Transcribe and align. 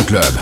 club, 0.00 0.33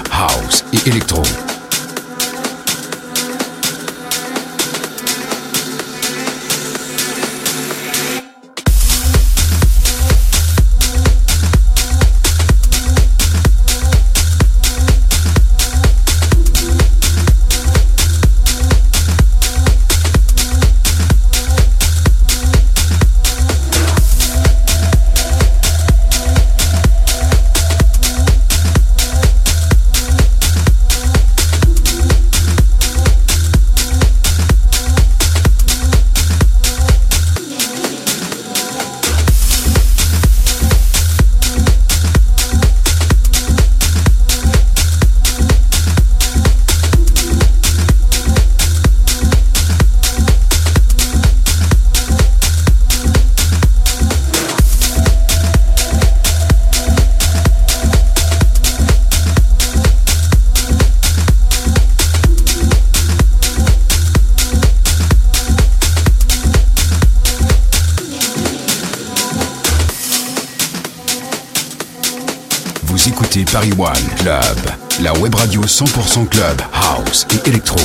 Paris 73.52 73.72
One 73.76 74.08
Club, 74.16 74.56
la 75.02 75.12
web 75.20 75.34
radio 75.34 75.60
100% 75.60 76.26
club, 76.26 76.62
house 76.72 77.26
et 77.34 77.48
électro. 77.50 77.78